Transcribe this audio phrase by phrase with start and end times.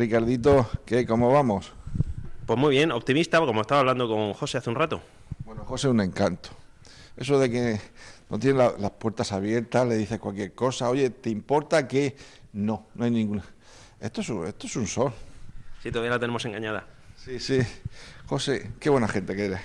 [0.00, 1.06] Ricardito, ¿qué?
[1.06, 1.72] ¿Cómo vamos?
[2.46, 5.00] Pues muy bien, optimista, como estaba hablando con José hace un rato.
[5.44, 6.50] Bueno, José es un encanto.
[7.16, 7.80] Eso de que
[8.28, 12.14] no tiene la- las puertas abiertas, le dice cualquier cosa, oye, ¿te importa que?
[12.52, 13.42] No, no hay ninguna.
[14.00, 15.12] Esto es un, esto es un sol.
[15.82, 16.86] Sí, todavía la tenemos engañada.
[17.16, 17.58] Sí, sí.
[18.26, 19.60] José, qué buena gente que eres.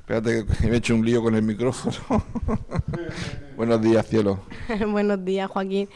[0.00, 2.24] Espérate que me he hecho un lío con el micrófono.
[3.56, 4.40] Buenos días, cielo.
[4.88, 5.88] Buenos días, Joaquín.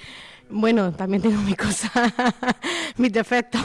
[0.48, 1.90] Bueno, también tengo mi cosa,
[2.96, 3.60] mis defectos.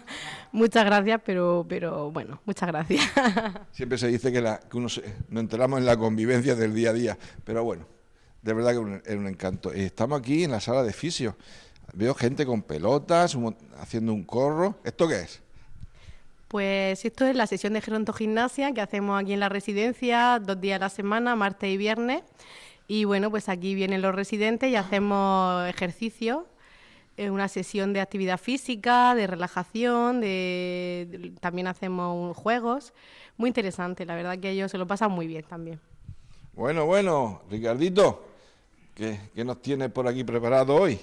[0.52, 3.04] muchas gracias, pero, pero bueno, muchas gracias.
[3.72, 6.90] Siempre se dice que, la, que uno se- nos enteramos en la convivencia del día
[6.90, 7.86] a día, pero bueno,
[8.40, 9.74] de verdad que un- es un encanto.
[9.74, 11.36] Y Estamos aquí en la sala de fisio.
[11.92, 14.80] Veo gente con pelotas, un haciendo un corro.
[14.84, 15.42] ¿Esto qué es?
[16.48, 20.76] Pues esto es la sesión de gerontogimnasia que hacemos aquí en la residencia, dos días
[20.76, 22.22] a la semana, martes y viernes.
[22.92, 26.46] Y bueno, pues aquí vienen los residentes y hacemos ejercicio,
[27.16, 32.92] eh, una sesión de actividad física, de relajación, de, de- también hacemos un- juegos.
[33.38, 35.80] Muy interesante, la verdad que ellos se lo pasan muy bien también.
[36.52, 38.26] Bueno, bueno, Ricardito,
[38.94, 41.00] ¿qué, qué nos tiene por aquí preparado hoy?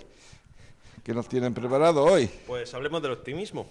[1.04, 2.30] ¿Qué nos tienen preparado hoy?
[2.46, 3.66] Pues hablemos del optimismo.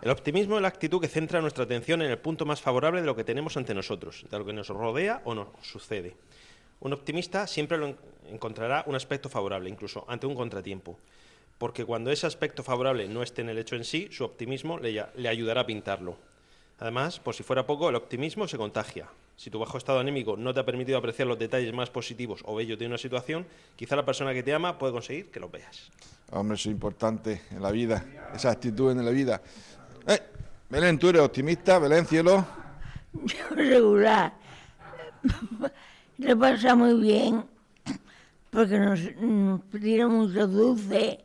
[0.00, 3.06] El optimismo es la actitud que centra nuestra atención en el punto más favorable de
[3.06, 6.16] lo que tenemos ante nosotros, de lo que nos rodea o nos sucede.
[6.82, 7.96] Un optimista siempre lo en-
[8.30, 10.98] encontrará un aspecto favorable, incluso ante un contratiempo,
[11.58, 15.00] porque cuando ese aspecto favorable no esté en el hecho en sí, su optimismo le,
[15.28, 16.16] ayudará a pintarlo.
[16.80, 19.06] Además, por si fuera poco, el optimismo se contagia.
[19.36, 22.56] Si tu bajo estado anímico no te ha permitido apreciar los detalles más positivos o
[22.56, 23.46] bellos de una situación,
[23.76, 25.90] quizá la persona que te ama puede conseguir que los veas.
[26.32, 28.04] Hombre, eso es importante en la vida,
[28.34, 29.40] esa actitud en la vida.
[30.06, 30.18] Eh,
[30.68, 32.44] Belén, tú eres optimista, Belén, cielo.
[33.50, 34.32] regular.
[36.22, 37.44] Lo pasa muy bien
[38.50, 41.24] porque nos, nos pidieron mucho dulce,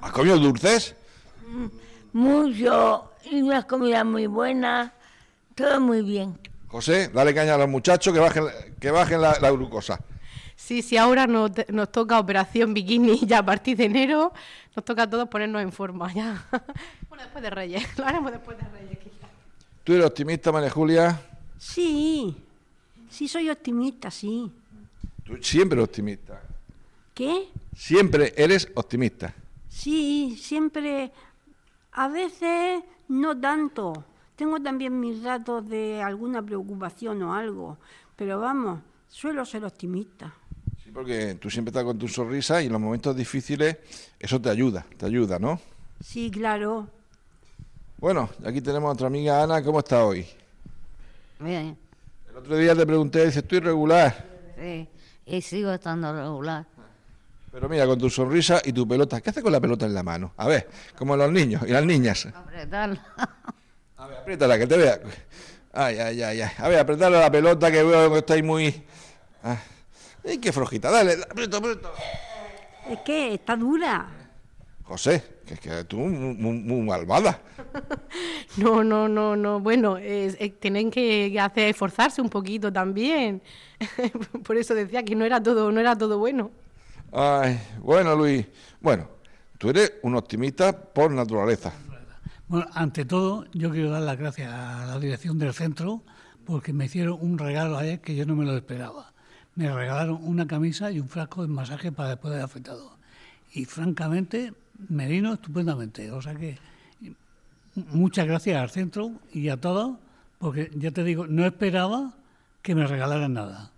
[0.00, 0.94] ¿Has comido dulces?
[2.12, 4.92] mucho y unas comidas muy buenas,
[5.54, 6.38] todo muy bien.
[6.68, 8.44] José, dale caña a los muchachos que bajen,
[8.78, 9.98] que bajen la, la glucosa.
[10.54, 14.32] Sí, sí, ahora nos, nos toca operación bikini ya a partir de enero,
[14.74, 16.46] nos toca a todos ponernos en forma ya.
[17.08, 19.28] bueno, después de Reyes, lo haremos después de Reyes quizás.
[19.84, 21.20] ¿Tú eres optimista, María Julia?
[21.58, 22.36] Sí,
[23.10, 24.50] sí soy optimista, sí.
[25.24, 26.42] Tú siempre eres optimista.
[27.14, 27.48] ¿Qué?
[27.74, 29.34] Siempre eres optimista.
[29.68, 31.12] Sí, siempre,
[31.92, 34.04] a veces no tanto.
[34.36, 37.78] Tengo también mis ratos de alguna preocupación o algo,
[38.16, 40.32] pero vamos, suelo ser optimista.
[40.84, 43.78] Sí, porque tú siempre estás con tu sonrisa y en los momentos difíciles
[44.20, 45.60] eso te ayuda, te ayuda, ¿no?
[46.04, 46.88] Sí, claro.
[47.98, 50.26] Bueno, aquí tenemos a otra amiga Ana, ¿cómo está hoy?
[51.40, 51.76] Bien,
[52.36, 54.26] El otro día te pregunté, dice, estoy regular.
[54.58, 54.86] sí,
[55.24, 56.66] y sigo estando regular.
[57.50, 60.02] Pero mira, con tu sonrisa y tu pelota, ¿qué haces con la pelota en la
[60.02, 60.34] mano?
[60.36, 62.26] A ver, como los niños y las niñas.
[62.26, 63.02] Apretarla.
[63.96, 65.00] A ver, apriétala, que te vea.
[65.72, 66.50] Ay, ay, ay, ay.
[66.58, 68.84] A ver, apretale la pelota que veo que estáis muy...
[69.42, 69.56] Ah.
[70.22, 71.88] Ay, qué flojita, dale, aprieta, aprieta.
[72.90, 74.08] Es que está dura.
[74.82, 77.40] José, que es que tú muy, muy- muy malvada.
[78.56, 79.60] No, no, no, no.
[79.60, 83.42] Bueno, es- es- tienen que hacer esforzarse un poquito también.
[84.44, 86.50] Por eso decía que no era todo, no era todo bueno.
[87.12, 88.46] Ay, bueno, Luis.
[88.80, 89.08] Bueno,
[89.58, 91.72] tú eres un optimista por naturaleza.
[92.48, 96.02] Bueno, ante todo, yo quiero dar las gracias a la dirección del centro
[96.44, 99.12] porque me hicieron un regalo ayer que yo no me lo esperaba.
[99.56, 102.96] Me regalaron una camisa y un frasco de masaje para después del afectado.
[103.52, 104.52] Y francamente,
[104.88, 106.10] me vino estupendamente.
[106.12, 106.58] O sea que
[107.76, 109.96] muchas gracias al centro y a todos,
[110.38, 112.14] porque ya te digo, no esperaba
[112.62, 113.70] que me regalaran nada.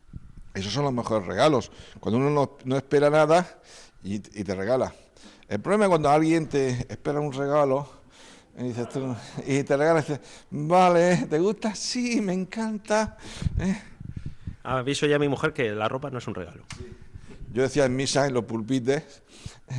[0.54, 1.70] Esos son los mejores regalos.
[2.00, 3.58] Cuando uno no, no espera nada
[4.02, 4.92] y, y te regala.
[5.48, 7.88] El problema es cuando alguien te espera un regalo
[8.58, 9.14] y, dices tú-
[9.46, 11.74] y te regala y dices, vale, ¿te gusta?
[11.74, 13.16] Sí, me encanta.
[13.58, 13.80] ¿eh?
[14.64, 16.64] Aviso ya a mi mujer que la ropa no es un regalo.
[17.52, 19.22] Yo decía en misa, en los pulpites,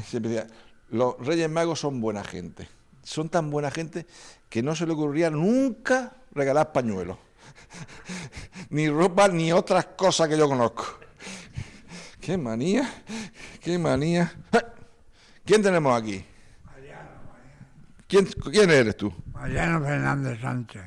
[0.05, 0.47] siempre decía,
[0.89, 2.67] los Reyes Magos son buena gente.
[3.03, 4.05] Son tan buena gente
[4.49, 7.17] que no se le ocurriría nunca regalar pañuelos.
[8.69, 10.85] ni ropa, ni otras cosas que yo conozco.
[12.19, 12.89] Qué manía,
[13.61, 14.31] qué manía.
[14.51, 14.63] ¡Ah!
[15.45, 16.23] ¿Quién tenemos aquí?
[18.07, 19.13] ¿Quién, quién eres tú?
[19.33, 20.81] Mariano Fernández Sánchez.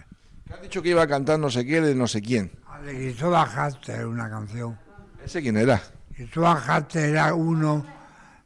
[0.47, 2.53] Que has dicho que iba a cantar no sé qué de no sé quién.
[2.85, 4.79] De Cristóbal Haster, una canción.
[5.25, 5.81] ¿Ese quién era?
[6.15, 7.87] Cristóbal Haster era uno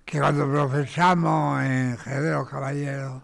[0.04, 3.22] que cuando profesamos en Jerez de los Caballeros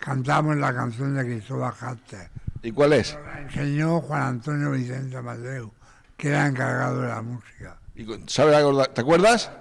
[0.00, 2.28] cantamos la canción de Cristóbal Haster.
[2.62, 3.16] ¿Y cuál es?
[3.24, 5.72] La enseñó Juan Antonio Vicente Mateo,
[6.16, 7.78] que era encargado de la música.
[7.94, 8.84] ¿Y ¿Sabes algo?
[8.86, 9.52] ¿Te acuerdas?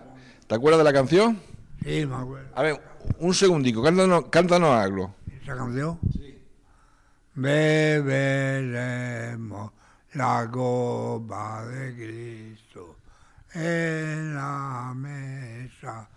[0.48, 1.40] ¿Te acuerdas de la canción?
[1.84, 2.50] Sí, me acuerdo.
[2.56, 2.82] A ver,
[3.20, 5.14] un segundico, cántanos, cántanos algo.
[5.42, 6.00] ¿Esa canción?
[6.14, 6.42] Sí.
[7.36, 8.52] Beberemos
[10.14, 12.96] la copa de Cristo
[13.54, 16.10] en la mesa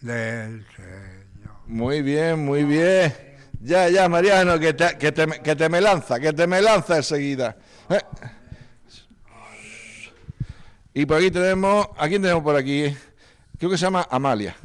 [0.00, 1.56] del Señor.
[1.66, 3.35] Muy bien, muy bien.
[3.60, 6.96] Ya, ya, Mariano, que te, que te, que te me lanza, que te me lanza
[6.96, 7.56] enseguida.
[7.88, 8.00] Eh.
[10.94, 12.94] Y por aquí tenemos, ¿a quién tenemos por aquí?
[13.58, 14.56] Creo que se llama Amalia.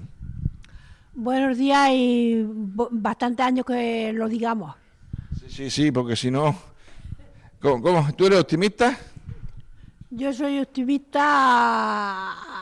[1.14, 4.76] Buenos días y bastantes años que lo digamos.
[5.40, 6.56] Sí, sí, sí, porque si no...
[7.60, 8.14] ¿Cómo, cómo?
[8.16, 8.98] ¿Tú eres optimista?
[10.10, 11.22] Yo soy optimista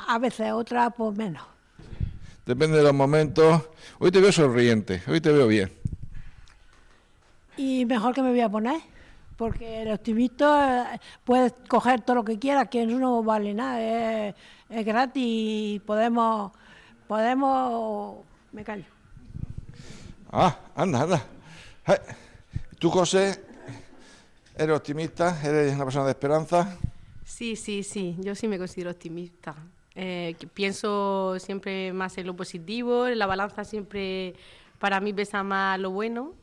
[0.07, 1.43] a, veces, otras pues menos.
[2.45, 3.69] Depende de los momentos.
[3.99, 5.71] Hoy te veo sonriente, hoy te veo bien.
[7.59, 8.79] Y mejor que me voy a poner,
[9.35, 13.81] porque el optimista eh, puedes coger todo lo que quieras, que eso no vale nada,
[14.29, 14.33] es,
[14.69, 16.53] es gratis y podemos,
[17.05, 18.19] podemos,
[18.53, 18.85] me callo.
[20.31, 21.25] Ah, anda, anda.
[22.79, 23.43] Tú, José,
[24.55, 26.77] eres optimista, eres una persona de esperanza.
[27.25, 29.53] Sí, sí, sí, yo sí me considero optimista.
[29.95, 34.33] Eh, pienso siempre más en lo positivo, en la balanza siempre
[34.79, 36.35] para mí pesa más lo bueno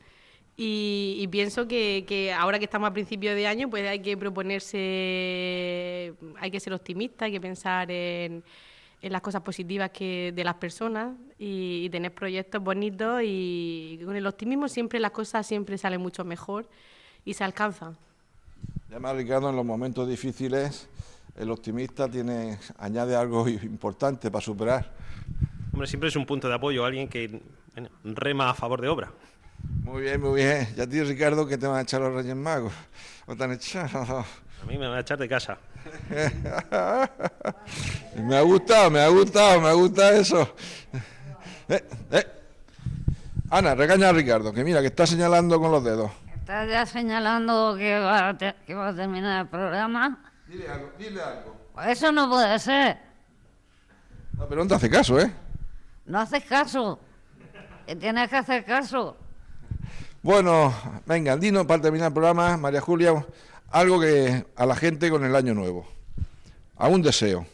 [0.56, 4.16] y, y pienso que, que ahora que estamos a principio de año pues hay que
[4.16, 8.42] proponerse, hay que ser optimista, hay que pensar en,
[9.02, 14.16] en las cosas positivas que de las personas y, y tener proyectos bonitos y con
[14.16, 16.68] el optimismo siempre las cosas siempre salen mucho mejor
[17.24, 17.96] y se alcanzan.
[18.90, 20.88] Llama Ricardo, en los momentos difíciles,
[21.36, 24.92] el optimista tiene, añade algo importante para superar.
[25.72, 27.42] Hombre, siempre es un punto de apoyo, alguien que
[27.74, 29.12] bueno, rema a favor de obra.
[29.86, 30.66] Muy bien, muy bien.
[30.76, 32.72] Ya tío Ricardo, que te van a echar los Reyes Magos.
[33.26, 34.18] ¿O te han echado?
[34.18, 35.56] A mí me van a echar de casa.
[38.16, 40.56] me ha gustado, me ha gustado, me gusta eso.
[41.68, 42.26] Eh, eh.
[43.50, 46.10] Ana, regaña a Ricardo, que mira, que está señalando con los dedos.
[46.34, 50.18] ¿Estás ya señalando que va, a te- que va a terminar el programa?
[50.48, 51.56] Dile algo, dile algo.
[51.74, 52.98] Pues eso no puede ser.
[54.32, 55.32] No, pero no te hace caso, ¿eh?
[56.06, 56.98] No haces caso.
[57.86, 59.16] Que tienes que hacer caso.
[60.26, 60.74] Bueno,
[61.06, 63.24] venga, dinos para terminar el programa, María Julia,
[63.70, 65.86] algo que a la gente con el año nuevo.
[66.78, 67.46] A un deseo.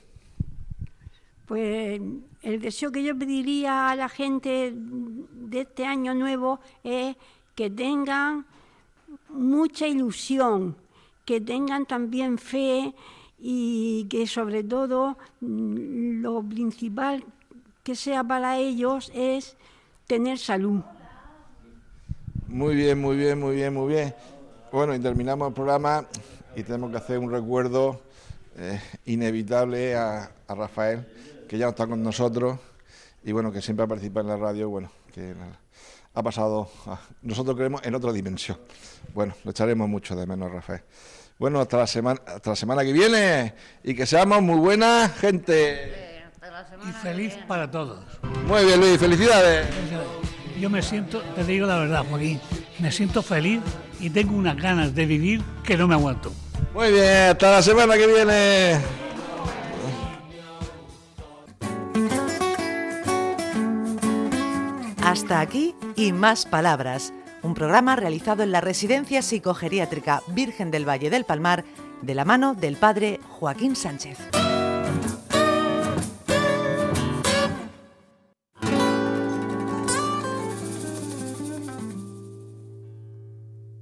[1.45, 2.01] Pues
[2.41, 7.15] el deseo que yo pediría a la gente de este año nuevo es
[7.55, 8.47] que tengan
[9.29, 10.75] mucha ilusión,
[11.27, 12.95] que tengan también fe
[13.39, 17.23] y que sobre todo mm, lo principal
[17.83, 19.59] que sea para ellos es
[20.07, 20.81] tener salud.
[22.53, 24.15] Muy bien, muy bien, muy bien, muy bien.
[24.71, 26.07] Bueno, y terminamos el programa
[26.55, 28.03] y tenemos que hacer un recuerdo
[28.59, 31.07] eh, inevitable a, a Rafael,
[31.49, 32.59] que ya no está con nosotros
[33.25, 35.35] y bueno, que siempre ha participado en la radio, bueno, que
[36.15, 38.59] ha pasado, a- nosotros creemos, en otra dimensión.
[39.15, 40.83] Bueno, lo echaremos mucho de menos, Rafael.
[41.39, 46.21] Bueno, hasta la semana, hasta la semana que viene y que seamos muy buena gente.
[46.89, 48.05] Y feliz para todos.
[48.47, 49.67] Muy bien, Luis, felicidades.
[50.63, 52.41] Yo me siento, te digo la verdad, Joaquín,
[52.79, 53.61] me siento feliz
[53.99, 56.33] y tengo unas ganas de vivir que no me aguanto.
[56.73, 58.81] Muy bien, hasta la semana que viene.
[65.03, 67.13] Hasta aquí y más palabras.
[67.43, 71.65] Un programa realizado en la Residencia Psicogeriátrica Virgen del Valle del Palmar
[72.03, 74.17] de la mano del padre Joaquín Sánchez.